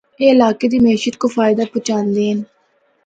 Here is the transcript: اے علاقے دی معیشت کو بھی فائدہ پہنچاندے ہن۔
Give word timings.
اے 0.19 0.25
علاقے 0.35 0.67
دی 0.71 0.79
معیشت 0.85 1.15
کو 1.21 1.25
بھی 1.29 1.33
فائدہ 1.35 1.63
پہنچاندے 1.71 2.23
ہن۔ 2.29 2.39